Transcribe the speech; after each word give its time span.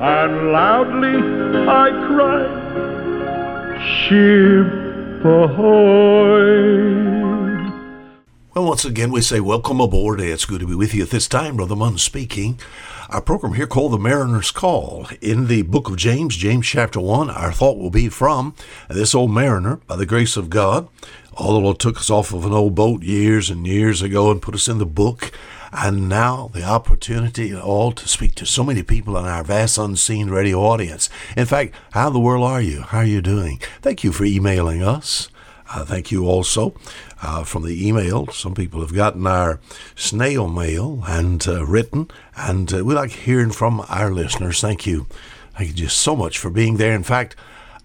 And 0.00 0.52
loudly 0.52 1.18
I 1.68 1.90
Ship 4.08 4.66
ahoy! 5.24 6.82
Well, 8.54 8.66
once 8.66 8.84
again, 8.84 9.10
we 9.10 9.22
say 9.22 9.40
welcome 9.40 9.80
aboard. 9.80 10.20
It's 10.20 10.44
good 10.44 10.60
to 10.60 10.66
be 10.66 10.74
with 10.74 10.92
you 10.92 11.02
at 11.02 11.10
this 11.10 11.26
time. 11.26 11.56
Brother 11.56 11.74
Munn 11.74 11.98
speaking. 11.98 12.58
Our 13.08 13.20
program 13.20 13.54
here 13.54 13.66
called 13.66 13.92
The 13.92 13.98
Mariner's 13.98 14.50
Call. 14.50 15.06
In 15.20 15.46
the 15.46 15.62
book 15.62 15.88
of 15.88 15.96
James, 15.96 16.36
James 16.36 16.66
chapter 16.66 17.00
1, 17.00 17.30
our 17.30 17.52
thought 17.52 17.78
will 17.78 17.90
be 17.90 18.08
from 18.08 18.54
this 18.88 19.14
old 19.14 19.30
mariner, 19.30 19.76
by 19.86 19.96
the 19.96 20.06
grace 20.06 20.36
of 20.36 20.50
God. 20.50 20.88
The 21.36 21.44
Lord 21.44 21.78
took 21.78 21.98
us 21.98 22.10
off 22.10 22.32
of 22.32 22.44
an 22.44 22.52
old 22.52 22.74
boat 22.74 23.02
years 23.02 23.50
and 23.50 23.66
years 23.66 24.02
ago 24.02 24.30
and 24.30 24.42
put 24.42 24.54
us 24.54 24.68
in 24.68 24.78
the 24.78 24.86
book. 24.86 25.32
And 25.72 26.08
now 26.08 26.50
the 26.52 26.64
opportunity 26.64 27.54
all 27.54 27.92
to 27.92 28.06
speak 28.06 28.34
to 28.36 28.46
so 28.46 28.62
many 28.62 28.82
people 28.82 29.16
in 29.16 29.24
our 29.24 29.42
vast 29.42 29.78
unseen 29.78 30.28
radio 30.28 30.60
audience. 30.60 31.08
In 31.34 31.46
fact, 31.46 31.74
how 31.92 32.08
in 32.08 32.12
the 32.12 32.20
world 32.20 32.44
are 32.44 32.60
you? 32.60 32.82
How 32.82 32.98
are 32.98 33.04
you 33.04 33.22
doing? 33.22 33.58
Thank 33.80 34.04
you 34.04 34.12
for 34.12 34.24
emailing 34.24 34.82
us. 34.82 35.30
Uh, 35.74 35.86
thank 35.86 36.12
you 36.12 36.26
also 36.26 36.74
uh, 37.22 37.44
from 37.44 37.62
the 37.62 37.88
email. 37.88 38.26
Some 38.26 38.54
people 38.54 38.82
have 38.82 38.94
gotten 38.94 39.26
our 39.26 39.58
snail 39.96 40.46
mail 40.48 41.02
and 41.06 41.46
uh, 41.48 41.64
written, 41.64 42.10
and 42.36 42.72
uh, 42.74 42.84
we 42.84 42.92
like 42.92 43.10
hearing 43.10 43.52
from 43.52 43.82
our 43.88 44.10
listeners. 44.12 44.60
Thank 44.60 44.86
you. 44.86 45.06
Thank 45.56 45.70
you 45.70 45.74
just 45.74 45.98
so 45.98 46.14
much 46.14 46.38
for 46.38 46.50
being 46.50 46.76
there. 46.76 46.92
In 46.92 47.02
fact, 47.02 47.36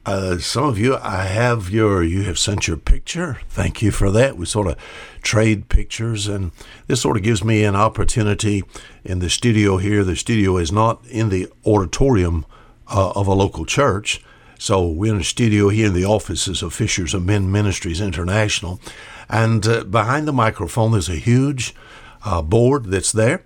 uh, 0.08 0.38
some 0.38 0.64
of 0.64 0.80
you, 0.80 0.96
I 0.96 1.26
have 1.26 1.70
your, 1.70 2.02
you 2.02 2.24
have 2.24 2.40
sent 2.40 2.66
your 2.66 2.78
picture. 2.78 3.42
Thank 3.50 3.82
you 3.82 3.92
for 3.92 4.10
that. 4.12 4.38
We 4.38 4.46
sort 4.46 4.68
of 4.68 4.78
trade 5.22 5.68
pictures, 5.68 6.30
and 6.30 6.52
this 6.88 7.02
sort 7.02 7.18
of 7.18 7.24
gives 7.24 7.44
me 7.44 7.66
an 7.66 7.76
opportunity 7.76 8.64
in 9.04 9.20
the 9.20 9.30
studio 9.30 9.76
here. 9.76 10.06
The 10.06 10.16
studio 10.16 10.56
is 10.56 10.72
not 10.72 11.06
in 11.08 11.28
the 11.28 11.52
auditorium 11.66 12.46
uh, 12.88 13.12
of 13.12 13.28
a 13.28 13.34
local 13.34 13.66
church. 13.66 14.24
So 14.58 14.88
we're 14.88 15.14
in 15.14 15.20
a 15.20 15.26
studio 15.26 15.68
here 15.68 15.88
in 15.88 15.94
the 15.94 16.06
offices 16.06 16.64
of 16.64 16.74
Fishers 16.74 17.14
of 17.14 17.26
Men 17.26 17.52
Ministries 17.52 18.00
International. 18.00 18.80
And 19.28 19.68
uh, 19.68 19.84
behind 19.84 20.26
the 20.26 20.32
microphone, 20.32 20.94
there's 20.94 21.10
a 21.10 21.18
huge 21.18 21.76
uh, 22.24 22.42
board 22.42 22.86
that's 22.86 23.12
there. 23.12 23.44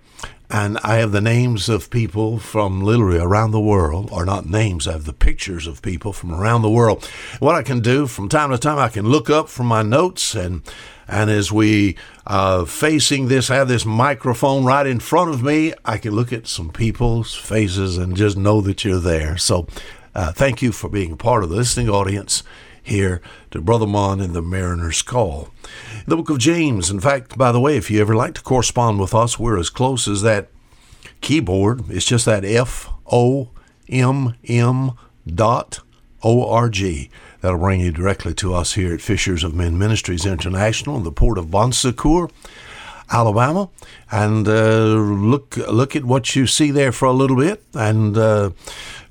And 0.50 0.76
I 0.84 0.96
have 0.96 1.12
the 1.12 1.22
names 1.22 1.70
of 1.70 1.88
people 1.88 2.38
from 2.38 2.82
literally 2.82 3.18
around 3.18 3.52
the 3.52 3.60
world, 3.60 4.10
or 4.12 4.26
not 4.26 4.44
names, 4.44 4.86
I 4.86 4.92
have 4.92 5.06
the 5.06 5.14
pictures 5.14 5.66
of 5.66 5.80
people 5.80 6.12
from 6.12 6.30
around 6.30 6.60
the 6.60 6.70
world. 6.70 7.06
What 7.40 7.54
I 7.54 7.62
can 7.62 7.80
do 7.80 8.06
from 8.06 8.28
time 8.28 8.50
to 8.50 8.58
time, 8.58 8.78
I 8.78 8.90
can 8.90 9.08
look 9.08 9.30
up 9.30 9.48
from 9.48 9.66
my 9.66 9.82
notes 9.82 10.34
and 10.34 10.62
and 11.08 11.30
as 11.30 11.50
we 11.50 11.96
uh, 12.26 12.64
facing 12.64 13.28
this, 13.28 13.50
I 13.50 13.56
have 13.56 13.68
this 13.68 13.84
microphone 13.84 14.64
right 14.64 14.86
in 14.86 15.00
front 15.00 15.30
of 15.30 15.42
me. 15.42 15.74
I 15.84 15.98
can 15.98 16.14
look 16.14 16.32
at 16.32 16.46
some 16.46 16.70
people's 16.70 17.34
faces 17.34 17.98
and 17.98 18.16
just 18.16 18.36
know 18.36 18.60
that 18.62 18.84
you're 18.84 19.00
there. 19.00 19.36
So 19.36 19.66
uh, 20.14 20.32
thank 20.32 20.62
you 20.62 20.72
for 20.72 20.88
being 20.88 21.12
a 21.12 21.16
part 21.16 21.44
of 21.44 21.50
the 21.50 21.56
listening 21.56 21.90
audience 21.90 22.42
here 22.82 23.20
to 23.50 23.60
Brother 23.60 23.86
Munn 23.86 24.20
and 24.20 24.34
the 24.34 24.42
Mariner's 24.42 25.02
Call. 25.02 25.50
The 26.06 26.16
book 26.16 26.30
of 26.30 26.38
James, 26.38 26.90
in 26.90 27.00
fact, 27.00 27.38
by 27.38 27.52
the 27.52 27.60
way, 27.60 27.76
if 27.76 27.90
you 27.90 28.00
ever 28.00 28.14
like 28.14 28.34
to 28.34 28.42
correspond 28.42 28.98
with 28.98 29.14
us, 29.14 29.38
we're 29.38 29.58
as 29.58 29.70
close 29.70 30.08
as 30.08 30.22
that 30.22 30.48
keyboard. 31.20 31.88
It's 31.88 32.06
just 32.06 32.24
that 32.26 32.44
F 32.44 32.90
O 33.10 33.50
M 33.88 34.34
M 34.48 34.92
dot 35.26 35.80
O 36.22 36.48
R 36.48 36.68
G. 36.68 37.10
That'll 37.40 37.58
bring 37.58 37.80
you 37.80 37.92
directly 37.92 38.34
to 38.34 38.54
us 38.54 38.74
here 38.74 38.94
at 38.94 39.00
Fishers 39.00 39.44
of 39.44 39.54
Men 39.54 39.78
Ministries 39.78 40.26
International 40.26 40.96
in 40.96 41.02
the 41.02 41.12
port 41.12 41.38
of 41.38 41.50
Bon 41.50 41.72
Secour. 41.72 42.30
Alabama, 43.12 43.68
and 44.10 44.48
uh, 44.48 44.84
look 44.84 45.56
look 45.56 45.94
at 45.94 46.04
what 46.04 46.34
you 46.34 46.46
see 46.46 46.70
there 46.70 46.92
for 46.92 47.06
a 47.06 47.12
little 47.12 47.36
bit, 47.36 47.62
and 47.74 48.16
uh, 48.16 48.50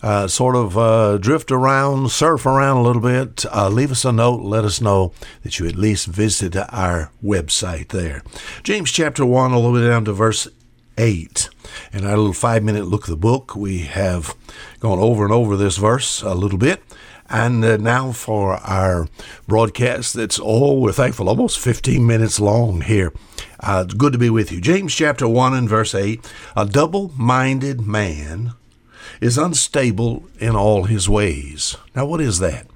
uh, 0.01 0.27
sort 0.27 0.55
of 0.55 0.77
uh, 0.77 1.17
drift 1.17 1.51
around, 1.51 2.11
surf 2.11 2.45
around 2.45 2.77
a 2.77 2.81
little 2.81 3.01
bit. 3.01 3.45
Uh, 3.53 3.69
leave 3.69 3.91
us 3.91 4.03
a 4.03 4.11
note, 4.11 4.41
let 4.41 4.65
us 4.65 4.81
know 4.81 5.13
that 5.43 5.59
you 5.59 5.67
at 5.67 5.75
least 5.75 6.07
visited 6.07 6.63
our 6.69 7.11
website 7.23 7.89
there. 7.89 8.23
James 8.63 8.91
chapter 8.91 9.25
one, 9.25 9.53
all 9.53 9.63
the 9.63 9.79
way 9.79 9.87
down 9.87 10.05
to 10.05 10.13
verse 10.13 10.47
eight. 10.97 11.49
In 11.93 12.05
our 12.05 12.17
little 12.17 12.33
five 12.33 12.63
minute 12.63 12.85
look 12.85 13.03
at 13.03 13.09
the 13.09 13.15
book, 13.15 13.55
we 13.55 13.79
have 13.79 14.35
gone 14.79 14.99
over 14.99 15.23
and 15.23 15.33
over 15.33 15.55
this 15.55 15.77
verse 15.77 16.21
a 16.21 16.33
little 16.33 16.57
bit. 16.59 16.83
And 17.31 17.63
uh, 17.63 17.77
now 17.77 18.11
for 18.11 18.55
our 18.55 19.07
broadcast 19.47 20.15
that's, 20.15 20.37
all 20.37 20.81
we're 20.81 20.91
thankful, 20.91 21.29
almost 21.29 21.59
15 21.59 22.05
minutes 22.05 22.41
long 22.41 22.81
here. 22.81 23.13
Uh, 23.61 23.83
it's 23.85 23.93
good 23.93 24.11
to 24.11 24.19
be 24.19 24.29
with 24.29 24.51
you. 24.51 24.59
James 24.59 24.93
chapter 24.93 25.27
1 25.29 25.53
and 25.53 25.69
verse 25.69 25.95
8 25.95 26.29
A 26.57 26.65
double 26.65 27.13
minded 27.15 27.87
man 27.87 28.51
is 29.21 29.37
unstable 29.37 30.25
in 30.39 30.57
all 30.57 30.83
his 30.83 31.07
ways. 31.07 31.77
Now, 31.95 32.05
what 32.05 32.19
is 32.19 32.39
that? 32.39 32.67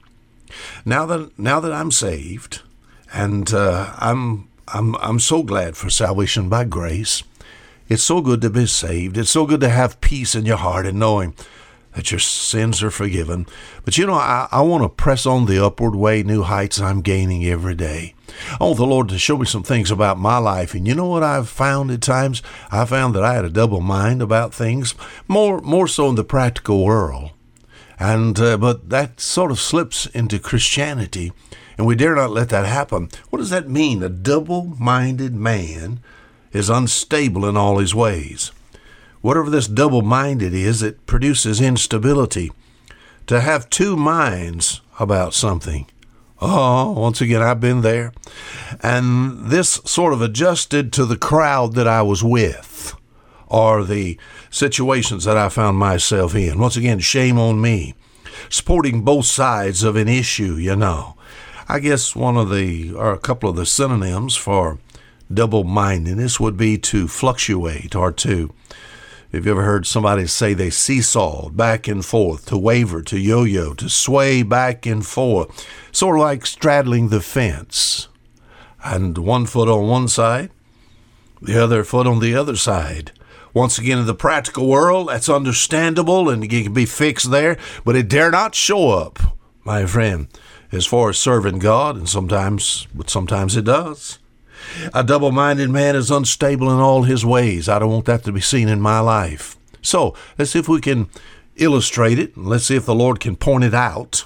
Now 0.85 1.05
that, 1.07 1.37
now 1.37 1.59
that 1.59 1.73
I'm 1.73 1.91
saved, 1.91 2.61
and 3.13 3.53
uh, 3.53 3.93
I'm, 3.97 4.47
I'm, 4.69 4.95
I'm 4.97 5.19
so 5.19 5.43
glad 5.43 5.75
for 5.75 5.89
salvation 5.89 6.47
by 6.47 6.63
grace, 6.63 7.23
it's 7.89 8.03
so 8.03 8.21
good 8.21 8.39
to 8.41 8.49
be 8.49 8.67
saved. 8.67 9.17
It's 9.17 9.31
so 9.31 9.45
good 9.45 9.59
to 9.61 9.69
have 9.69 9.99
peace 9.99 10.33
in 10.33 10.45
your 10.45 10.57
heart 10.57 10.85
and 10.85 10.97
knowing 10.97 11.35
that 11.95 12.11
your 12.11 12.19
sins 12.19 12.83
are 12.83 12.91
forgiven. 12.91 13.47
But 13.85 13.97
you 13.97 14.05
know, 14.05 14.13
I, 14.13 14.47
I 14.51 14.61
want 14.61 14.83
to 14.83 14.89
press 14.89 15.25
on 15.25 15.45
the 15.45 15.63
upward 15.63 15.95
way, 15.95 16.23
new 16.23 16.43
heights 16.43 16.79
I'm 16.79 17.01
gaining 17.01 17.45
every 17.45 17.73
day. 17.73 18.13
I 18.59 18.65
want 18.65 18.77
the 18.77 18.85
Lord 18.85 19.07
to 19.09 19.17
show 19.17 19.37
me 19.37 19.45
some 19.45 19.63
things 19.63 19.89
about 19.89 20.19
my 20.19 20.37
life. 20.37 20.73
And 20.73 20.85
you 20.87 20.93
know 20.93 21.07
what 21.07 21.23
I've 21.23 21.47
found 21.47 21.89
at 21.91 22.01
times? 22.01 22.43
I 22.69 22.83
found 22.85 23.15
that 23.15 23.23
I 23.23 23.33
had 23.33 23.45
a 23.45 23.49
double 23.49 23.79
mind 23.79 24.21
about 24.21 24.53
things, 24.53 24.93
more 25.27 25.61
more 25.61 25.87
so 25.87 26.09
in 26.09 26.15
the 26.15 26.23
practical 26.23 26.83
world. 26.83 27.31
And 27.97 28.37
uh, 28.39 28.57
but 28.57 28.89
that 28.89 29.21
sort 29.21 29.51
of 29.51 29.59
slips 29.59 30.05
into 30.07 30.37
Christianity, 30.37 31.31
and 31.77 31.87
we 31.87 31.95
dare 31.95 32.15
not 32.15 32.31
let 32.31 32.49
that 32.49 32.65
happen. 32.65 33.09
What 33.29 33.39
does 33.39 33.51
that 33.51 33.69
mean? 33.69 34.03
A 34.03 34.09
double-minded 34.09 35.33
man 35.33 36.01
is 36.51 36.69
unstable 36.69 37.45
in 37.45 37.55
all 37.55 37.77
his 37.77 37.95
ways. 37.95 38.51
Whatever 39.25 39.49
this 39.49 39.65
double 39.67 40.03
minded 40.03 40.53
is, 40.53 40.83
it 40.83 41.07
produces 41.07 41.59
instability. 41.59 42.51
To 43.25 43.41
have 43.41 43.71
two 43.71 43.97
minds 43.97 44.81
about 44.99 45.33
something. 45.33 45.87
Oh, 46.39 46.91
once 46.91 47.21
again, 47.21 47.41
I've 47.41 47.59
been 47.59 47.81
there. 47.81 48.13
And 48.83 49.47
this 49.47 49.81
sort 49.83 50.13
of 50.13 50.21
adjusted 50.21 50.93
to 50.93 51.05
the 51.07 51.17
crowd 51.17 51.73
that 51.73 51.87
I 51.87 52.03
was 52.03 52.23
with 52.23 52.93
or 53.47 53.83
the 53.83 54.19
situations 54.51 55.23
that 55.23 55.37
I 55.37 55.49
found 55.49 55.79
myself 55.79 56.35
in. 56.35 56.59
Once 56.59 56.77
again, 56.77 56.99
shame 56.99 57.39
on 57.39 57.59
me. 57.59 57.95
Supporting 58.47 59.01
both 59.01 59.25
sides 59.25 59.81
of 59.81 59.95
an 59.95 60.07
issue, 60.07 60.53
you 60.53 60.75
know. 60.75 61.15
I 61.67 61.79
guess 61.79 62.15
one 62.15 62.37
of 62.37 62.51
the, 62.51 62.93
or 62.93 63.11
a 63.11 63.17
couple 63.17 63.49
of 63.49 63.55
the 63.55 63.65
synonyms 63.65 64.35
for 64.35 64.77
double 65.33 65.63
mindedness 65.63 66.39
would 66.39 66.57
be 66.57 66.77
to 66.77 67.07
fluctuate 67.07 67.95
or 67.95 68.11
to 68.11 68.53
have 69.31 69.45
you 69.45 69.51
ever 69.51 69.63
heard 69.63 69.85
somebody 69.85 70.27
say 70.27 70.53
they 70.53 70.69
seesawed 70.69 71.57
back 71.57 71.87
and 71.87 72.05
forth, 72.05 72.45
to 72.47 72.57
waver, 72.57 73.01
to 73.03 73.19
yo 73.19 73.43
yo, 73.43 73.73
to 73.73 73.89
sway 73.89 74.43
back 74.43 74.85
and 74.85 75.05
forth, 75.05 75.67
sort 75.91 76.17
of 76.17 76.21
like 76.21 76.45
straddling 76.45 77.09
the 77.09 77.21
fence? 77.21 78.07
And 78.83 79.17
one 79.17 79.45
foot 79.45 79.67
on 79.67 79.87
one 79.87 80.07
side, 80.07 80.51
the 81.41 81.61
other 81.61 81.83
foot 81.83 82.07
on 82.07 82.19
the 82.19 82.35
other 82.35 82.55
side. 82.55 83.11
Once 83.53 83.77
again, 83.77 83.99
in 83.99 84.05
the 84.05 84.13
practical 84.13 84.67
world, 84.67 85.09
that's 85.09 85.29
understandable 85.29 86.29
and 86.29 86.43
it 86.43 86.49
can 86.49 86.73
be 86.73 86.85
fixed 86.85 87.31
there, 87.31 87.57
but 87.83 87.95
it 87.95 88.07
dare 88.07 88.29
not 88.29 88.53
show 88.53 88.89
up, 88.89 89.19
my 89.63 89.85
friend, 89.85 90.27
as 90.71 90.85
far 90.85 91.09
as 91.09 91.17
serving 91.17 91.59
God, 91.59 91.95
and 91.95 92.07
sometimes, 92.07 92.87
but 92.93 93.09
sometimes 93.09 93.55
it 93.55 93.65
does. 93.65 94.19
A 94.93 95.03
double 95.03 95.31
minded 95.31 95.69
man 95.69 95.95
is 95.95 96.11
unstable 96.11 96.71
in 96.71 96.79
all 96.79 97.03
his 97.03 97.25
ways. 97.25 97.69
I 97.69 97.79
don't 97.79 97.91
want 97.91 98.05
that 98.05 98.23
to 98.23 98.31
be 98.31 98.41
seen 98.41 98.67
in 98.67 98.81
my 98.81 98.99
life. 98.99 99.57
So 99.81 100.15
let's 100.37 100.51
see 100.51 100.59
if 100.59 100.67
we 100.67 100.81
can 100.81 101.09
illustrate 101.55 102.19
it. 102.19 102.37
Let's 102.37 102.65
see 102.65 102.75
if 102.75 102.85
the 102.85 102.95
Lord 102.95 103.19
can 103.19 103.35
point 103.35 103.63
it 103.63 103.73
out. 103.73 104.25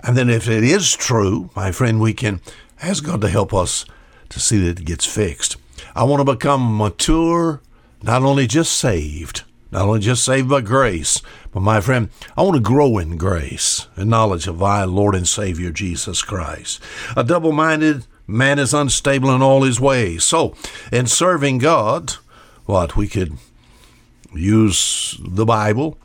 And 0.00 0.16
then 0.16 0.30
if 0.30 0.48
it 0.48 0.64
is 0.64 0.94
true, 0.94 1.50
my 1.54 1.72
friend, 1.72 2.00
we 2.00 2.14
can 2.14 2.40
ask 2.80 3.04
God 3.04 3.20
to 3.20 3.28
help 3.28 3.52
us 3.52 3.84
to 4.30 4.40
see 4.40 4.58
that 4.60 4.80
it 4.80 4.84
gets 4.84 5.04
fixed. 5.04 5.56
I 5.94 6.04
want 6.04 6.20
to 6.20 6.32
become 6.32 6.76
mature, 6.76 7.60
not 8.02 8.22
only 8.22 8.46
just 8.46 8.72
saved, 8.72 9.42
not 9.72 9.82
only 9.82 10.00
just 10.00 10.24
saved 10.24 10.48
by 10.48 10.60
grace, 10.60 11.20
but 11.52 11.60
my 11.60 11.80
friend, 11.80 12.10
I 12.36 12.42
want 12.42 12.56
to 12.56 12.62
grow 12.62 12.98
in 12.98 13.16
grace 13.16 13.88
and 13.96 14.08
knowledge 14.10 14.46
of 14.46 14.62
our 14.62 14.86
Lord 14.86 15.14
and 15.14 15.28
Savior 15.28 15.70
Jesus 15.70 16.22
Christ. 16.22 16.80
A 17.16 17.24
double 17.24 17.52
minded 17.52 18.06
man 18.30 18.58
is 18.58 18.72
unstable 18.72 19.34
in 19.34 19.42
all 19.42 19.62
his 19.62 19.80
ways. 19.80 20.24
So, 20.24 20.54
in 20.92 21.06
serving 21.06 21.58
God, 21.58 22.14
what 22.66 22.96
we 22.96 23.08
could 23.08 23.34
use 24.34 25.18
the 25.20 25.44
Bible, 25.44 25.98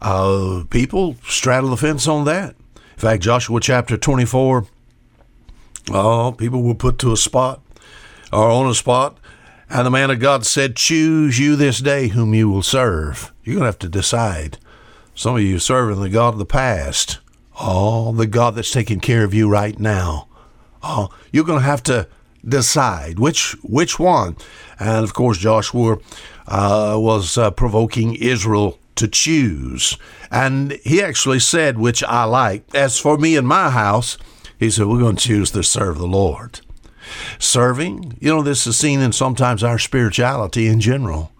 uh, 0.00 0.64
people 0.70 1.16
straddle 1.26 1.70
the 1.70 1.76
fence 1.76 2.06
on 2.06 2.24
that. 2.26 2.54
In 2.94 3.00
fact, 3.00 3.22
Joshua 3.22 3.60
chapter 3.60 3.96
24, 3.96 4.66
oh, 5.90 6.32
people 6.32 6.62
were 6.62 6.74
put 6.74 6.98
to 7.00 7.12
a 7.12 7.16
spot 7.16 7.60
or 8.32 8.50
on 8.50 8.68
a 8.68 8.74
spot, 8.74 9.18
and 9.68 9.86
the 9.86 9.90
man 9.90 10.10
of 10.10 10.20
God 10.20 10.46
said, 10.46 10.76
Choose 10.76 11.38
you 11.38 11.56
this 11.56 11.80
day 11.80 12.08
whom 12.08 12.34
you 12.34 12.48
will 12.48 12.62
serve. 12.62 13.32
You're 13.42 13.54
going 13.54 13.62
to 13.64 13.68
have 13.68 13.78
to 13.80 13.88
decide. 13.88 14.58
Some 15.14 15.36
of 15.36 15.42
you 15.42 15.58
serving 15.58 16.00
the 16.00 16.08
God 16.08 16.34
of 16.34 16.38
the 16.38 16.46
past. 16.46 17.18
Oh, 17.60 18.12
the 18.12 18.26
God 18.26 18.56
that's 18.56 18.72
taking 18.72 19.00
care 19.00 19.24
of 19.24 19.32
you 19.32 19.48
right 19.48 19.78
now. 19.78 20.28
Oh, 20.86 21.08
you're 21.32 21.44
going 21.44 21.60
to 21.60 21.64
have 21.64 21.82
to 21.84 22.06
decide 22.46 23.18
which 23.18 23.56
which 23.62 23.98
one. 23.98 24.36
And 24.78 25.02
of 25.02 25.14
course, 25.14 25.38
Joshua 25.38 25.98
uh, 26.46 26.96
was 26.98 27.38
uh, 27.38 27.50
provoking 27.50 28.14
Israel 28.14 28.78
to 28.96 29.08
choose. 29.08 29.96
And 30.30 30.72
he 30.84 31.02
actually 31.02 31.40
said, 31.40 31.78
which 31.78 32.04
I 32.04 32.24
like, 32.24 32.62
as 32.74 32.98
for 32.98 33.18
me 33.18 33.36
and 33.36 33.46
my 33.46 33.70
house, 33.70 34.18
he 34.58 34.70
said, 34.70 34.86
we're 34.86 35.00
going 35.00 35.16
to 35.16 35.28
choose 35.28 35.50
to 35.52 35.62
serve 35.62 35.98
the 35.98 36.06
Lord. 36.06 36.60
Serving, 37.38 38.16
you 38.20 38.30
know, 38.30 38.42
this 38.42 38.66
is 38.66 38.76
seen 38.76 39.00
in 39.00 39.12
sometimes 39.12 39.62
our 39.62 39.78
spirituality 39.78 40.66
in 40.66 40.80
general. 40.80 41.32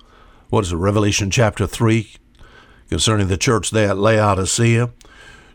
What 0.51 0.65
is 0.65 0.73
it, 0.73 0.77
Revelation 0.77 1.31
chapter 1.31 1.67
3, 1.67 2.09
concerning 2.89 3.29
the 3.29 3.37
church 3.37 3.71
there 3.71 3.91
at 3.91 3.99
Laodicea? 3.99 4.91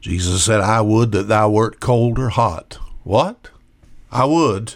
Jesus 0.02 0.44
said, 0.44 0.62
I 0.62 0.82
would 0.82 1.12
that 1.12 1.28
thou 1.28 1.50
wert 1.50 1.80
cold 1.80 2.18
or 2.18 2.30
hot. 2.30 2.80
What? 3.04 3.50
I 4.12 4.26
would 4.26 4.76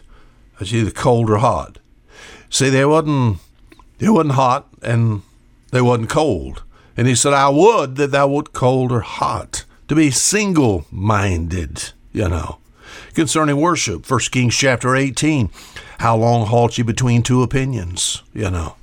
you 0.72 0.82
either 0.82 0.92
cold 0.92 1.30
or 1.30 1.38
hot. 1.38 1.80
See, 2.50 2.70
they 2.70 2.86
wasn't, 2.86 3.40
they 3.98 4.10
wasn't 4.10 4.34
hot 4.34 4.68
and 4.82 5.24
they 5.72 5.82
wasn't 5.82 6.10
cold. 6.10 6.64
And 6.96 7.08
he 7.08 7.16
said, 7.16 7.34
I 7.34 7.50
would 7.50 7.96
that 7.96 8.12
thou 8.12 8.28
wert 8.28 8.54
cold 8.54 8.92
or 8.92 9.02
hot, 9.02 9.66
to 9.88 9.96
be 9.96 10.12
single 10.12 10.86
minded, 10.92 11.92
you 12.12 12.30
know. 12.30 12.60
Concerning 13.16 13.58
worship, 13.58 14.10
1 14.10 14.20
Kings 14.32 14.56
chapter 14.56 14.96
18, 14.96 15.50
how 16.00 16.16
long 16.16 16.46
halt 16.46 16.78
you 16.78 16.84
between 16.84 17.24
two 17.24 17.42
opinions, 17.42 18.22
you 18.34 18.50
know. 18.52 18.76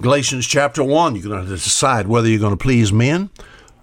Galatians 0.00 0.46
chapter 0.46 0.84
1, 0.84 1.16
you're 1.16 1.24
going 1.24 1.44
to 1.44 1.50
decide 1.50 2.06
whether 2.06 2.28
you're 2.28 2.38
going 2.38 2.56
to 2.56 2.62
please 2.62 2.92
men 2.92 3.30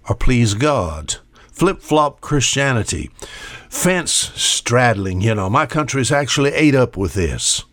or 0.08 0.16
please 0.16 0.54
God. 0.54 1.16
Flip 1.52 1.82
flop 1.82 2.22
Christianity, 2.22 3.12
fence 3.70 4.12
straddling, 4.12 5.22
you 5.22 5.36
know. 5.36 5.50
My 5.50 5.66
country's 5.66 6.12
actually 6.12 6.54
ate 6.54 6.76
up 6.76 6.98
with 6.98 7.14
this. 7.14 7.64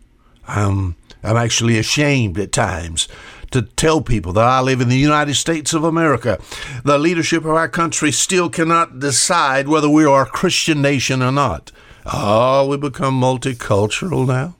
I'm, 0.46 0.96
I'm 1.22 1.36
actually 1.36 1.78
ashamed 1.78 2.38
at 2.38 2.52
times 2.52 3.08
to 3.50 3.62
tell 3.62 4.00
people 4.00 4.32
that 4.34 4.44
I 4.44 4.60
live 4.60 4.80
in 4.80 4.88
the 4.88 4.96
United 4.96 5.34
States 5.34 5.72
of 5.72 5.84
America. 5.84 6.38
The 6.84 6.98
leadership 6.98 7.44
of 7.44 7.52
our 7.52 7.68
country 7.68 8.12
still 8.12 8.50
cannot 8.50 8.98
decide 8.98 9.68
whether 9.68 9.88
we 9.88 10.04
are 10.04 10.22
a 10.22 10.26
Christian 10.26 10.82
nation 10.82 11.22
or 11.22 11.32
not. 11.32 11.72
Oh, 12.12 12.66
we 12.68 12.76
become 12.76 13.18
multicultural 13.18 14.26
now. 14.26 14.54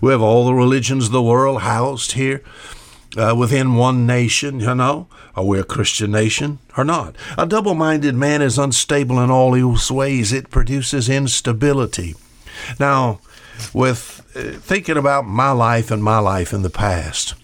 We 0.00 0.12
have 0.12 0.22
all 0.22 0.46
the 0.46 0.54
religions 0.54 1.06
of 1.06 1.12
the 1.12 1.22
world 1.22 1.62
housed 1.62 2.12
here 2.12 2.42
uh, 3.16 3.34
within 3.36 3.74
one 3.74 4.06
nation, 4.06 4.60
you 4.60 4.74
know. 4.74 5.06
Are 5.36 5.44
we 5.44 5.58
a 5.58 5.64
Christian 5.64 6.10
nation 6.10 6.58
or 6.76 6.84
not? 6.84 7.14
A 7.38 7.46
double 7.46 7.74
minded 7.74 8.14
man 8.14 8.42
is 8.42 8.58
unstable 8.58 9.20
in 9.20 9.30
all 9.30 9.54
his 9.54 9.90
ways, 9.90 10.32
it 10.32 10.50
produces 10.50 11.08
instability. 11.08 12.14
Now, 12.78 13.20
with 13.72 14.26
uh, 14.34 14.58
thinking 14.58 14.96
about 14.96 15.26
my 15.26 15.50
life 15.50 15.90
and 15.90 16.02
my 16.02 16.18
life 16.18 16.52
in 16.52 16.62
the 16.62 16.70
past, 16.70 17.34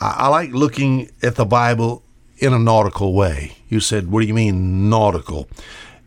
I, 0.00 0.14
I 0.18 0.28
like 0.28 0.50
looking 0.50 1.10
at 1.22 1.36
the 1.36 1.44
Bible 1.44 2.02
in 2.38 2.52
a 2.52 2.58
nautical 2.58 3.12
way. 3.12 3.58
You 3.68 3.80
said, 3.80 4.10
what 4.10 4.22
do 4.22 4.26
you 4.26 4.34
mean 4.34 4.88
nautical? 4.88 5.48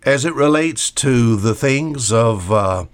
As 0.04 0.26
it 0.26 0.34
relates 0.34 0.92
to 0.92 1.38
the 1.38 1.56
things 1.56 2.12
of 2.12 2.52
uh, 2.52 2.86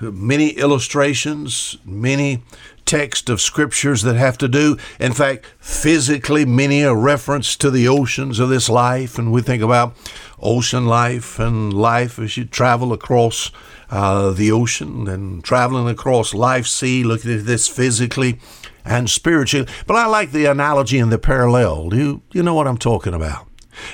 many 0.00 0.50
illustrations, 0.50 1.76
many 1.84 2.42
text 2.88 3.28
of 3.28 3.38
scriptures 3.38 4.00
that 4.02 4.16
have 4.16 4.38
to 4.38 4.48
do, 4.48 4.78
in 4.98 5.12
fact, 5.12 5.44
physically, 5.58 6.46
many 6.46 6.82
a 6.82 6.94
reference 6.94 7.54
to 7.54 7.70
the 7.70 7.86
oceans 7.86 8.38
of 8.38 8.48
this 8.48 8.70
life. 8.70 9.18
And 9.18 9.30
we 9.30 9.42
think 9.42 9.62
about 9.62 9.94
ocean 10.40 10.86
life 10.86 11.38
and 11.38 11.72
life 11.72 12.18
as 12.18 12.38
you 12.38 12.46
travel 12.46 12.94
across 12.94 13.52
uh, 13.90 14.30
the 14.30 14.50
ocean 14.50 15.06
and 15.06 15.44
traveling 15.44 15.86
across 15.86 16.32
life 16.32 16.66
sea, 16.66 17.04
looking 17.04 17.38
at 17.38 17.44
this 17.44 17.68
physically 17.68 18.40
and 18.86 19.10
spiritually. 19.10 19.68
But 19.86 19.96
I 19.96 20.06
like 20.06 20.32
the 20.32 20.46
analogy 20.46 20.98
and 20.98 21.12
the 21.12 21.18
parallel. 21.18 21.90
You, 21.92 22.22
you 22.32 22.42
know 22.42 22.54
what 22.54 22.66
I'm 22.66 22.78
talking 22.78 23.12
about. 23.12 23.46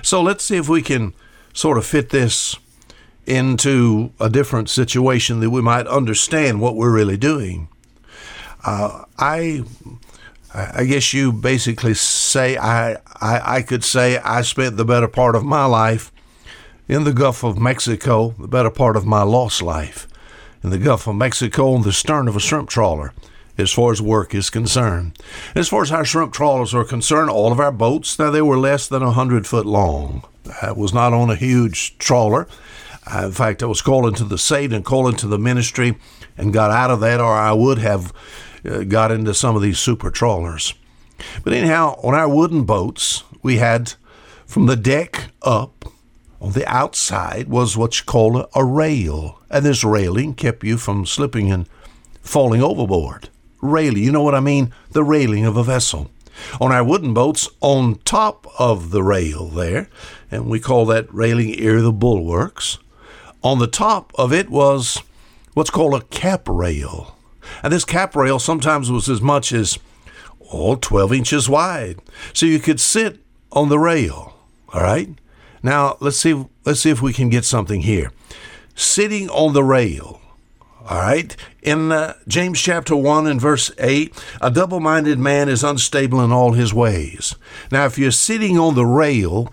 So 0.02 0.23
let's 0.23 0.44
see 0.44 0.56
if 0.56 0.69
we 0.69 0.82
can 0.82 1.14
sort 1.52 1.79
of 1.79 1.85
fit 1.85 2.11
this 2.11 2.56
into 3.26 4.12
a 4.20 4.31
different 4.31 4.70
situation 4.70 5.40
that 5.40 5.50
we 5.50 5.62
might 5.62 5.88
understand 5.88 6.61
what 6.61 6.76
we're 6.76 6.94
really 6.94 7.17
doing. 7.17 7.69
Uh, 8.64 9.05
I 9.19 9.64
I 10.55 10.84
guess 10.84 11.12
you 11.12 11.32
basically 11.32 11.94
say 11.94 12.56
I, 12.56 12.94
I 13.20 13.56
I 13.56 13.62
could 13.62 13.84
say 13.84 14.19
I 14.19 14.43
spent 14.43 14.76
the 14.76 14.84
better 14.84 15.08
part 15.08 15.37
of 15.37 15.44
my 15.44 15.66
life 15.66 16.11
in 16.88 17.05
the 17.05 17.12
Gulf 17.12 17.43
of 17.43 17.58
Mexico, 17.58 18.34
the 18.38 18.49
better 18.49 18.70
part 18.70 18.96
of 18.96 19.05
my 19.05 19.22
lost 19.22 19.62
life 19.62 20.08
in 20.62 20.70
the 20.70 20.78
Gulf 20.78 21.06
of 21.06 21.16
Mexico 21.16 21.75
on 21.75 21.82
the 21.82 21.93
stern 21.93 22.28
of 22.28 22.37
a 22.37 22.40
shrimp 22.40 22.70
trawler 22.70 23.12
as 23.56 23.70
far 23.70 23.93
as 23.93 24.02
work 24.02 24.34
is 24.34 24.50
concerned. 24.50 25.16
As 25.55 25.69
far 25.69 25.82
as 25.82 25.93
our 25.93 26.05
shrimp 26.05 26.33
trawlers 26.33 26.75
are 26.75 26.85
concerned, 26.85 27.30
all 27.30 27.52
of 27.52 27.61
our 27.61 27.71
boats, 27.71 28.18
now 28.18 28.30
they 28.30 28.42
were 28.42 28.59
less 28.59 28.88
than 28.88 29.02
a 29.02 29.12
hundred 29.12 29.47
foot 29.47 29.66
long. 29.66 30.25
I 30.61 30.73
was 30.73 30.92
not 30.92 31.12
on 31.12 31.30
a 31.30 31.37
huge 31.37 31.97
trawler. 31.99 32.49
in 33.12 33.33
fact, 33.33 33.62
I 33.62 33.66
was 33.66 33.83
called 33.83 34.06
into 34.06 34.25
the 34.25 34.38
saved 34.38 34.73
and 34.73 34.85
called 34.85 35.09
into 35.09 35.26
the 35.26 35.38
ministry 35.38 35.97
and 36.37 36.52
got 36.52 36.71
out 36.71 36.90
of 36.90 37.00
that, 37.00 37.21
or 37.21 37.33
I 37.35 37.52
would 37.52 37.78
have 37.78 38.12
Uh, 38.64 38.83
got 38.85 39.11
into 39.11 39.35
some 39.35 39.56
of 39.56 39.62
these 39.62 39.78
super 39.78 40.11
trawlers. 40.11 40.75
But 41.42 41.52
anyhow, 41.52 41.99
on 42.02 42.14
our 42.14 42.28
wooden 42.28 42.64
boats, 42.64 43.23
we 43.42 43.59
had 43.59 43.94
from 44.47 44.66
the 44.66 44.76
deck 44.76 45.30
up 45.42 45.85
on 46.40 46.52
the 46.52 46.66
outside 46.66 47.49
was 47.49 47.76
what 47.76 47.99
you 47.99 48.04
call 48.04 48.47
a 48.54 48.64
rail, 48.64 49.40
and 49.50 49.64
this 49.64 49.85
railing 49.85 50.35
kept 50.35 50.64
you 50.64 50.76
from 50.76 51.06
slipping 51.06 51.50
and 51.50 51.68
falling 52.23 52.62
overboard. 52.62 53.28
Railing, 53.61 54.02
you 54.02 54.12
know 54.12 54.23
what 54.23 54.35
I 54.35 54.40
mean? 54.40 54.73
The 54.90 55.04
railing 55.04 55.47
of 55.47 55.56
a 55.56 55.64
vessel. 55.64 56.11
On 56.61 56.73
our 56.73 56.85
wooden 56.85 57.14
boats, 57.14 57.49
on 57.61 57.97
top 58.04 58.47
of 58.59 58.90
the 58.90 59.02
rail 59.02 59.47
there, 59.49 59.88
and 60.30 60.47
we 60.47 60.59
call 60.59 60.85
that 60.87 61.12
railing 61.14 61.59
area 61.59 61.83
the 61.83 61.92
bulwarks, 61.92 62.78
on 63.42 63.59
the 63.59 63.66
top 63.66 64.12
of 64.16 64.33
it 64.33 64.50
was 64.50 65.00
what's 65.54 65.71
called 65.71 65.94
a 65.94 66.04
cap 66.06 66.49
rail. 66.49 67.16
And 67.62 67.72
this 67.72 67.84
cap 67.84 68.14
rail 68.16 68.38
sometimes 68.38 68.90
was 68.90 69.08
as 69.08 69.20
much 69.20 69.52
as 69.52 69.78
oh, 70.52 70.76
12 70.76 71.12
inches 71.12 71.48
wide. 71.48 72.00
So 72.32 72.46
you 72.46 72.58
could 72.58 72.80
sit 72.80 73.20
on 73.52 73.68
the 73.68 73.78
rail. 73.78 74.34
All 74.72 74.82
right? 74.82 75.10
Now 75.62 75.96
let's 76.00 76.18
see 76.18 76.44
let's 76.64 76.80
see 76.80 76.90
if 76.90 77.00
we 77.00 77.12
can 77.12 77.30
get 77.30 77.44
something 77.44 77.82
here. 77.82 78.12
Sitting 78.74 79.30
on 79.30 79.54
the 79.54 79.64
rail. 79.64 80.20
All 80.86 80.98
right. 80.98 81.34
In 81.62 81.90
uh, 81.92 82.14
James 82.28 82.60
chapter 82.60 82.94
1 82.94 83.26
and 83.26 83.40
verse 83.40 83.70
8, 83.78 84.22
a 84.42 84.50
double 84.50 84.80
minded 84.80 85.18
man 85.18 85.48
is 85.48 85.64
unstable 85.64 86.20
in 86.20 86.30
all 86.30 86.52
his 86.52 86.74
ways. 86.74 87.36
Now, 87.72 87.86
if 87.86 87.96
you're 87.96 88.10
sitting 88.10 88.58
on 88.58 88.74
the 88.74 88.84
rail, 88.84 89.50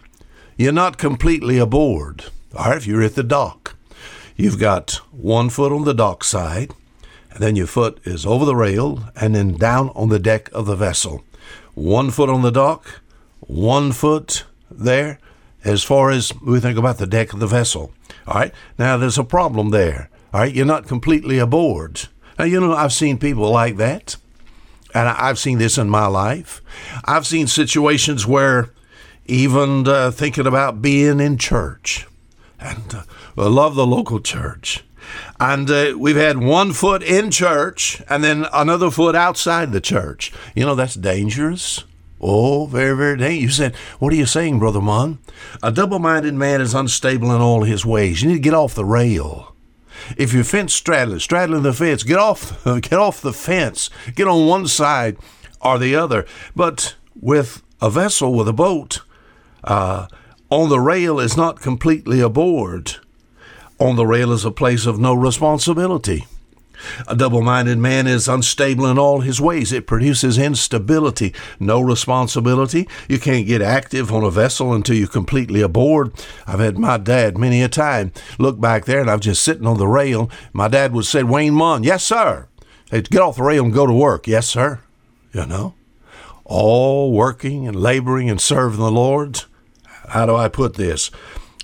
you're 0.57 0.73
not 0.73 0.97
completely 0.97 1.57
aboard. 1.57 2.25
All 2.53 2.65
right. 2.65 2.77
If 2.77 2.85
you're 2.85 3.03
at 3.03 3.15
the 3.15 3.23
dock, 3.23 3.77
you've 4.35 4.59
got 4.59 4.95
one 5.11 5.49
foot 5.49 5.71
on 5.71 5.85
the 5.85 5.93
dock 5.93 6.25
side, 6.25 6.71
and 7.31 7.39
then 7.39 7.55
your 7.55 7.67
foot 7.67 7.99
is 8.03 8.25
over 8.25 8.45
the 8.45 8.55
rail 8.55 9.03
and 9.15 9.35
then 9.35 9.53
down 9.53 9.89
on 9.95 10.09
the 10.09 10.19
deck 10.19 10.49
of 10.53 10.65
the 10.65 10.75
vessel. 10.75 11.23
One 11.73 12.11
foot 12.11 12.29
on 12.29 12.41
the 12.41 12.51
dock, 12.51 13.01
one 13.39 13.91
foot 13.91 14.45
there, 14.69 15.19
as 15.63 15.83
far 15.83 16.09
as 16.09 16.31
we 16.45 16.59
think 16.59 16.77
about 16.77 16.97
the 16.97 17.07
deck 17.07 17.33
of 17.33 17.39
the 17.39 17.47
vessel. 17.47 17.93
All 18.27 18.35
right. 18.35 18.53
Now, 18.77 18.97
there's 18.97 19.17
a 19.17 19.23
problem 19.23 19.69
there. 19.69 20.09
All 20.33 20.41
right, 20.41 20.53
you're 20.53 20.65
not 20.65 20.87
completely 20.87 21.39
aboard. 21.39 22.07
Now, 22.39 22.45
you 22.45 22.59
know, 22.59 22.73
I've 22.73 22.93
seen 22.93 23.17
people 23.17 23.49
like 23.51 23.77
that, 23.77 24.15
and 24.93 25.09
I've 25.09 25.37
seen 25.37 25.57
this 25.57 25.77
in 25.77 25.89
my 25.89 26.07
life. 26.07 26.61
I've 27.03 27.27
seen 27.27 27.47
situations 27.47 28.25
where 28.25 28.71
even 29.25 29.87
uh, 29.87 30.11
thinking 30.11 30.47
about 30.47 30.81
being 30.81 31.19
in 31.19 31.37
church. 31.37 32.07
And 32.59 32.93
uh, 32.93 33.03
I 33.37 33.47
love 33.47 33.75
the 33.75 33.85
local 33.85 34.19
church. 34.19 34.83
And 35.41 35.71
uh, 35.71 35.95
we've 35.97 36.15
had 36.15 36.37
one 36.37 36.71
foot 36.71 37.01
in 37.01 37.31
church 37.31 37.99
and 38.07 38.23
then 38.23 38.45
another 38.53 38.91
foot 38.91 39.15
outside 39.15 39.71
the 39.71 39.81
church. 39.81 40.31
You 40.53 40.65
know, 40.65 40.75
that's 40.75 40.93
dangerous. 40.93 41.83
Oh, 42.21 42.67
very, 42.67 42.95
very 42.95 43.17
dangerous. 43.17 43.41
You 43.41 43.49
said, 43.49 43.75
What 43.97 44.13
are 44.13 44.17
you 44.17 44.27
saying, 44.27 44.59
Brother 44.59 44.81
Munn? 44.81 45.17
A 45.63 45.71
double 45.71 45.97
minded 45.97 46.35
man 46.35 46.61
is 46.61 46.75
unstable 46.75 47.33
in 47.33 47.41
all 47.41 47.63
his 47.63 47.83
ways. 47.83 48.21
You 48.21 48.27
need 48.27 48.35
to 48.35 48.39
get 48.39 48.53
off 48.53 48.75
the 48.75 48.85
rail. 48.85 49.55
If 50.15 50.31
you're 50.31 50.43
fence 50.43 50.75
straddling, 50.75 51.17
straddling 51.17 51.63
the 51.63 51.73
fence, 51.73 52.03
get 52.03 52.19
off, 52.19 52.63
get 52.81 52.93
off 52.93 53.19
the 53.19 53.33
fence. 53.33 53.89
Get 54.13 54.27
on 54.27 54.45
one 54.45 54.67
side 54.67 55.17
or 55.59 55.79
the 55.79 55.95
other. 55.95 56.23
But 56.55 56.93
with 57.19 57.63
a 57.81 57.89
vessel, 57.89 58.35
with 58.35 58.47
a 58.47 58.53
boat, 58.53 59.01
uh, 59.63 60.05
on 60.51 60.69
the 60.69 60.79
rail 60.79 61.19
is 61.19 61.35
not 61.35 61.61
completely 61.61 62.19
aboard. 62.19 62.97
On 63.81 63.95
the 63.95 64.05
rail 64.05 64.31
is 64.31 64.45
a 64.45 64.51
place 64.51 64.85
of 64.85 64.99
no 64.99 65.15
responsibility. 65.15 66.27
A 67.07 67.15
double 67.15 67.41
minded 67.41 67.79
man 67.79 68.05
is 68.05 68.27
unstable 68.27 68.85
in 68.85 68.99
all 68.99 69.21
his 69.21 69.41
ways. 69.41 69.71
It 69.71 69.87
produces 69.87 70.37
instability, 70.37 71.33
no 71.59 71.81
responsibility. 71.81 72.87
You 73.09 73.17
can't 73.17 73.47
get 73.47 73.63
active 73.63 74.13
on 74.13 74.23
a 74.23 74.29
vessel 74.29 74.71
until 74.71 74.97
you're 74.97 75.07
completely 75.07 75.61
aboard. 75.61 76.13
I've 76.45 76.59
had 76.59 76.77
my 76.77 76.99
dad 76.99 77.39
many 77.39 77.63
a 77.63 77.67
time 77.67 78.11
look 78.37 78.61
back 78.61 78.85
there 78.85 79.01
and 79.01 79.09
I'm 79.09 79.19
just 79.19 79.41
sitting 79.41 79.65
on 79.65 79.79
the 79.79 79.87
rail. 79.87 80.29
My 80.53 80.67
dad 80.67 80.93
would 80.93 81.05
say, 81.05 81.23
Wayne 81.23 81.55
Munn, 81.55 81.81
yes, 81.81 82.03
sir. 82.03 82.47
Hey, 82.91 83.01
get 83.01 83.21
off 83.21 83.37
the 83.37 83.43
rail 83.43 83.63
and 83.63 83.73
go 83.73 83.87
to 83.87 83.93
work. 83.93 84.27
Yes, 84.27 84.47
sir. 84.47 84.81
You 85.33 85.47
know, 85.47 85.73
all 86.45 87.11
working 87.11 87.67
and 87.67 87.75
laboring 87.75 88.29
and 88.29 88.39
serving 88.39 88.79
the 88.79 88.91
Lord. 88.91 89.41
How 90.09 90.27
do 90.27 90.35
I 90.35 90.49
put 90.49 90.75
this? 90.75 91.09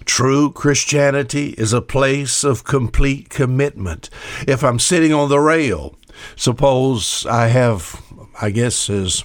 True 0.06 0.52
Christianity 0.52 1.50
is 1.58 1.74
a 1.74 1.82
place 1.82 2.44
of 2.44 2.64
complete 2.64 3.30
commitment. 3.30 4.10
If 4.48 4.64
I'm 4.64 4.80
sitting 4.80 5.14
on 5.14 5.30
the 5.30 5.40
rail, 5.40 5.96
suppose 6.36 7.26
I 7.26 7.48
have, 7.48 8.02
I 8.40 8.52
guess, 8.52 8.90
as 8.90 9.24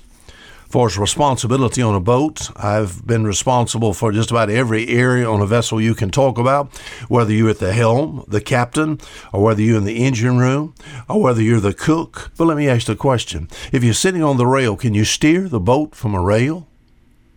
far 0.72 0.86
as 0.86 0.96
responsibility 0.96 1.82
on 1.82 1.94
a 1.94 2.00
boat, 2.00 2.50
I've 2.56 3.06
been 3.06 3.24
responsible 3.24 3.92
for 3.92 4.10
just 4.10 4.30
about 4.30 4.48
every 4.48 4.88
area 4.88 5.28
on 5.28 5.42
a 5.42 5.46
vessel 5.46 5.78
you 5.78 5.94
can 5.94 6.10
talk 6.10 6.38
about, 6.38 6.74
whether 7.08 7.30
you're 7.30 7.50
at 7.50 7.58
the 7.58 7.74
helm, 7.74 8.24
the 8.26 8.40
captain, 8.40 8.98
or 9.34 9.42
whether 9.42 9.60
you're 9.60 9.76
in 9.76 9.84
the 9.84 10.02
engine 10.02 10.38
room, 10.38 10.74
or 11.10 11.20
whether 11.20 11.42
you're 11.42 11.60
the 11.60 11.74
cook. 11.74 12.32
But 12.38 12.46
let 12.46 12.56
me 12.56 12.70
ask 12.70 12.86
the 12.86 12.96
question 12.96 13.50
if 13.70 13.84
you're 13.84 13.92
sitting 13.92 14.22
on 14.22 14.38
the 14.38 14.46
rail, 14.46 14.74
can 14.76 14.94
you 14.94 15.04
steer 15.04 15.46
the 15.46 15.60
boat 15.60 15.94
from 15.94 16.14
a 16.14 16.22
rail? 16.22 16.66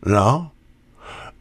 No. 0.06 0.52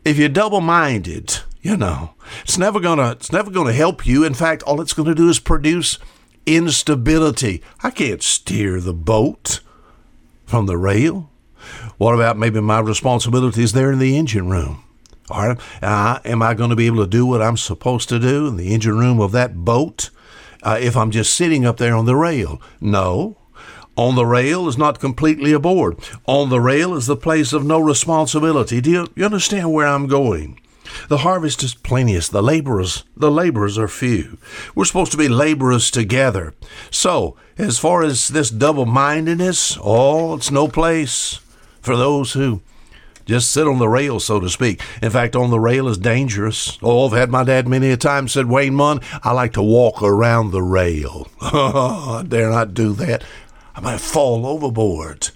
If 0.04 0.18
you're 0.18 0.28
double 0.28 0.60
minded, 0.60 1.38
you 1.64 1.78
know, 1.78 2.10
it's 2.42 2.58
never 2.58 2.78
gonna 2.78 3.12
it's 3.12 3.32
never 3.32 3.50
gonna 3.50 3.72
help 3.72 4.06
you. 4.06 4.22
In 4.22 4.34
fact, 4.34 4.62
all 4.64 4.82
it's 4.82 4.92
gonna 4.92 5.14
do 5.14 5.30
is 5.30 5.38
produce 5.40 5.98
instability. 6.44 7.62
I 7.82 7.90
can't 7.90 8.22
steer 8.22 8.80
the 8.80 8.92
boat 8.92 9.60
from 10.44 10.66
the 10.66 10.76
rail. 10.76 11.30
What 11.96 12.14
about 12.14 12.36
maybe 12.36 12.60
my 12.60 12.80
responsibilities 12.80 13.72
there 13.72 13.90
in 13.90 13.98
the 13.98 14.18
engine 14.18 14.50
room? 14.50 14.84
All 15.30 15.48
right, 15.48 15.58
uh, 15.82 16.18
am 16.26 16.42
I 16.42 16.52
going 16.52 16.68
to 16.68 16.76
be 16.76 16.84
able 16.84 17.02
to 17.02 17.08
do 17.08 17.24
what 17.24 17.40
I'm 17.40 17.56
supposed 17.56 18.10
to 18.10 18.18
do 18.18 18.46
in 18.48 18.58
the 18.58 18.74
engine 18.74 18.98
room 18.98 19.20
of 19.20 19.32
that 19.32 19.56
boat 19.56 20.10
uh, 20.62 20.76
if 20.78 20.98
I'm 20.98 21.10
just 21.10 21.32
sitting 21.32 21.64
up 21.64 21.78
there 21.78 21.96
on 21.96 22.04
the 22.04 22.14
rail? 22.14 22.60
No. 22.78 23.38
On 23.96 24.16
the 24.16 24.26
rail 24.26 24.68
is 24.68 24.76
not 24.76 25.00
completely 25.00 25.52
aboard. 25.52 25.96
On 26.26 26.50
the 26.50 26.60
rail 26.60 26.94
is 26.94 27.06
the 27.06 27.16
place 27.16 27.54
of 27.54 27.64
no 27.64 27.78
responsibility. 27.78 28.82
Do 28.82 28.90
you, 28.90 29.06
you 29.16 29.24
understand 29.24 29.72
where 29.72 29.86
I'm 29.86 30.08
going? 30.08 30.60
The 31.08 31.18
harvest 31.18 31.62
is 31.62 31.74
plenteous, 31.74 32.28
the 32.28 32.42
laborers, 32.42 33.04
the 33.16 33.30
laborers 33.30 33.78
are 33.78 33.88
few. 33.88 34.38
We're 34.74 34.84
supposed 34.84 35.12
to 35.12 35.18
be 35.18 35.28
laborers 35.28 35.90
together. 35.90 36.54
So, 36.90 37.36
as 37.58 37.78
far 37.78 38.02
as 38.02 38.28
this 38.28 38.50
double-mindedness, 38.50 39.78
oh, 39.82 40.34
it's 40.34 40.50
no 40.50 40.68
place 40.68 41.40
for 41.80 41.96
those 41.96 42.32
who 42.32 42.62
just 43.26 43.50
sit 43.50 43.66
on 43.66 43.78
the 43.78 43.88
rail, 43.88 44.20
so 44.20 44.38
to 44.40 44.48
speak. 44.48 44.82
In 45.02 45.10
fact, 45.10 45.34
on 45.34 45.50
the 45.50 45.60
rail 45.60 45.88
is 45.88 45.98
dangerous. 45.98 46.78
Oh, 46.82 47.06
I've 47.06 47.12
had 47.12 47.30
my 47.30 47.44
dad 47.44 47.66
many 47.66 47.90
a 47.90 47.96
time 47.96 48.28
said, 48.28 48.46
Wayne 48.46 48.74
Munn, 48.74 49.00
I 49.22 49.32
like 49.32 49.54
to 49.54 49.62
walk 49.62 50.02
around 50.02 50.50
the 50.50 50.62
rail. 50.62 51.28
I 51.40 52.24
dare 52.26 52.50
not 52.50 52.74
do 52.74 52.92
that. 52.94 53.24
I 53.74 53.80
might 53.80 54.00
fall 54.00 54.46
overboard. 54.46 55.30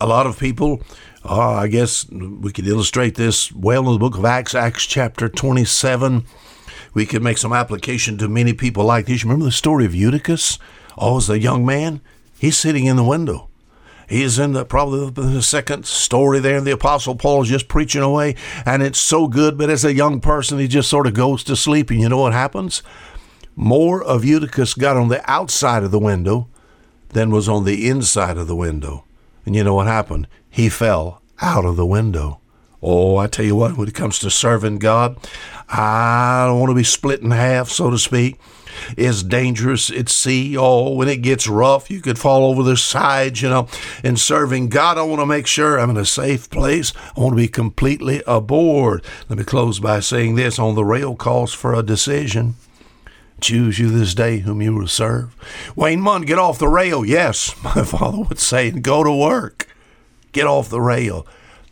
A 0.00 0.06
lot 0.06 0.26
of 0.26 0.38
people 0.38 0.82
uh, 1.24 1.52
I 1.52 1.68
guess 1.68 2.08
we 2.10 2.52
could 2.52 2.66
illustrate 2.66 3.14
this 3.14 3.52
well 3.52 3.86
in 3.86 3.92
the 3.92 3.98
book 3.98 4.16
of 4.16 4.24
Acts, 4.24 4.54
Acts 4.54 4.86
chapter 4.86 5.28
27. 5.28 6.24
We 6.94 7.06
could 7.06 7.22
make 7.22 7.38
some 7.38 7.52
application 7.52 8.18
to 8.18 8.28
many 8.28 8.52
people 8.52 8.84
like 8.84 9.06
this. 9.06 9.22
Remember 9.22 9.44
the 9.44 9.52
story 9.52 9.84
of 9.84 9.94
Eutychus? 9.94 10.58
Oh, 10.96 11.18
as 11.18 11.28
a 11.28 11.38
young 11.38 11.64
man, 11.64 12.00
he's 12.38 12.58
sitting 12.58 12.86
in 12.86 12.96
the 12.96 13.04
window. 13.04 13.48
He 14.08 14.22
is 14.22 14.40
in 14.40 14.54
the 14.54 14.64
probably 14.64 15.10
the 15.10 15.42
second 15.42 15.86
story 15.86 16.40
there, 16.40 16.56
and 16.56 16.66
the 16.66 16.72
Apostle 16.72 17.14
Paul 17.14 17.42
is 17.42 17.48
just 17.48 17.68
preaching 17.68 18.02
away, 18.02 18.34
and 18.66 18.82
it's 18.82 18.98
so 18.98 19.28
good. 19.28 19.56
But 19.56 19.70
as 19.70 19.84
a 19.84 19.94
young 19.94 20.20
person, 20.20 20.58
he 20.58 20.66
just 20.66 20.90
sort 20.90 21.06
of 21.06 21.14
goes 21.14 21.44
to 21.44 21.54
sleep, 21.54 21.90
and 21.90 22.00
you 22.00 22.08
know 22.08 22.22
what 22.22 22.32
happens? 22.32 22.82
More 23.54 24.02
of 24.02 24.24
Eutychus 24.24 24.74
got 24.74 24.96
on 24.96 25.08
the 25.08 25.22
outside 25.30 25.84
of 25.84 25.92
the 25.92 25.98
window 25.98 26.48
than 27.10 27.30
was 27.30 27.48
on 27.48 27.64
the 27.64 27.88
inside 27.88 28.36
of 28.36 28.48
the 28.48 28.56
window. 28.56 29.04
And 29.46 29.54
you 29.54 29.62
know 29.62 29.74
what 29.74 29.86
happened? 29.86 30.26
He 30.50 30.68
fell 30.68 31.22
out 31.40 31.64
of 31.64 31.76
the 31.76 31.86
window. 31.86 32.40
Oh, 32.82 33.16
I 33.18 33.26
tell 33.26 33.44
you 33.44 33.56
what, 33.56 33.76
when 33.76 33.88
it 33.88 33.94
comes 33.94 34.18
to 34.20 34.30
serving 34.30 34.78
God, 34.78 35.16
I 35.68 36.46
don't 36.46 36.58
want 36.58 36.70
to 36.70 36.74
be 36.74 36.84
split 36.84 37.20
in 37.20 37.30
half, 37.30 37.68
so 37.68 37.90
to 37.90 37.98
speak. 37.98 38.40
It's 38.96 39.22
dangerous 39.22 39.90
at 39.90 40.08
sea. 40.08 40.56
Oh, 40.56 40.94
when 40.94 41.08
it 41.08 41.18
gets 41.18 41.46
rough, 41.46 41.90
you 41.90 42.00
could 42.00 42.18
fall 42.18 42.46
over 42.46 42.62
the 42.62 42.78
sides, 42.78 43.42
you 43.42 43.50
know. 43.50 43.68
In 44.02 44.16
serving 44.16 44.70
God, 44.70 44.96
I 44.96 45.02
want 45.02 45.20
to 45.20 45.26
make 45.26 45.46
sure 45.46 45.78
I'm 45.78 45.90
in 45.90 45.96
a 45.98 46.06
safe 46.06 46.48
place. 46.48 46.92
I 47.16 47.20
want 47.20 47.32
to 47.32 47.36
be 47.36 47.48
completely 47.48 48.22
aboard. 48.26 49.04
Let 49.28 49.38
me 49.38 49.44
close 49.44 49.78
by 49.78 50.00
saying 50.00 50.36
this 50.36 50.58
on 50.58 50.74
the 50.74 50.84
rail 50.84 51.14
calls 51.14 51.52
for 51.52 51.74
a 51.74 51.82
decision. 51.82 52.54
Choose 53.40 53.78
you 53.78 53.90
this 53.90 54.14
day 54.14 54.38
whom 54.38 54.62
you 54.62 54.74
will 54.74 54.88
serve. 54.88 55.34
Wayne 55.76 56.00
Munn, 56.00 56.22
get 56.22 56.38
off 56.38 56.58
the 56.58 56.68
rail. 56.68 57.04
Yes, 57.04 57.54
my 57.64 57.84
father 57.84 58.20
would 58.20 58.38
say, 58.38 58.68
and 58.68 58.82
go 58.82 59.04
to 59.04 59.12
work. 59.12 59.66
Get 60.32 60.46
off 60.46 60.68
the 60.68 60.80
rail. 60.80 61.26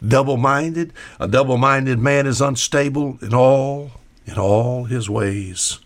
Double 0.06 0.36
minded, 0.36 0.92
a 1.18 1.26
double 1.26 1.56
minded 1.56 1.98
man 1.98 2.26
is 2.26 2.40
unstable 2.40 3.18
in 3.20 3.34
all 3.34 3.90
in 4.26 4.38
all 4.38 4.84
his 4.84 5.10
ways. 5.10 5.80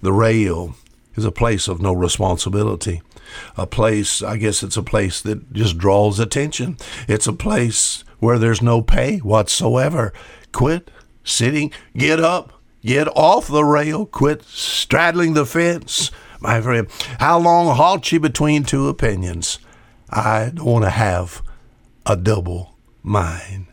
The 0.00 0.12
rail 0.12 0.74
is 1.14 1.24
a 1.24 1.30
place 1.30 1.68
of 1.68 1.80
no 1.80 1.92
responsibility. 1.92 3.02
A 3.56 3.66
place, 3.66 4.22
I 4.22 4.36
guess 4.36 4.62
it's 4.62 4.76
a 4.76 4.82
place 4.82 5.20
that 5.22 5.52
just 5.52 5.78
draws 5.78 6.18
attention. 6.18 6.76
It's 7.06 7.26
a 7.26 7.32
place 7.32 8.02
where 8.18 8.38
there's 8.38 8.62
no 8.62 8.82
pay 8.82 9.18
whatsoever. 9.18 10.12
Quit 10.52 10.90
sitting, 11.22 11.72
get 11.96 12.18
up, 12.18 12.60
get 12.82 13.08
off 13.08 13.46
the 13.46 13.64
rail, 13.64 14.06
quit 14.06 14.42
straddling 14.44 15.34
the 15.34 15.46
fence. 15.46 16.10
My 16.40 16.60
friend, 16.60 16.88
how 17.20 17.38
long 17.38 17.76
halt 17.76 18.10
you 18.10 18.18
between 18.18 18.64
two 18.64 18.88
opinions? 18.88 19.58
I 20.10 20.50
don't 20.54 20.66
want 20.66 20.84
to 20.84 20.90
have 20.90 21.42
a 22.06 22.16
double 22.16 22.76
mind. 23.02 23.66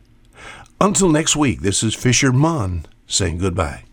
Until 0.81 1.09
next 1.09 1.35
week, 1.35 1.61
this 1.61 1.83
is 1.83 1.95
Fisher 1.95 2.31
Munn 2.31 2.85
saying 3.07 3.39
goodbye. 3.39 3.83